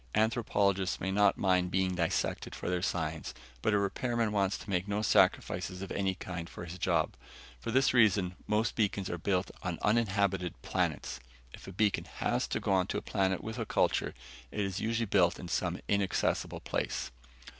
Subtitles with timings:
[0.15, 4.87] Anthropologists may not mind being dissected for their science, but a repairman wants to make
[4.87, 7.13] no sacrifices of any kind for his job.
[7.59, 11.19] For this reason, most beacons are built on uninhabited planets.
[11.53, 14.15] If a beacon has to go on a planet with a culture,
[14.49, 17.11] it is usually built in some inaccessible place.